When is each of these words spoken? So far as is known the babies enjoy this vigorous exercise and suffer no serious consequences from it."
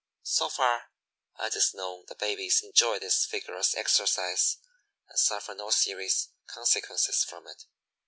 So 0.23 0.49
far 0.49 0.89
as 1.37 1.55
is 1.55 1.75
known 1.75 2.05
the 2.07 2.15
babies 2.15 2.63
enjoy 2.63 2.97
this 2.97 3.25
vigorous 3.27 3.75
exercise 3.75 4.57
and 5.07 5.19
suffer 5.19 5.53
no 5.53 5.69
serious 5.69 6.29
consequences 6.47 7.23
from 7.23 7.45
it." 7.45 7.65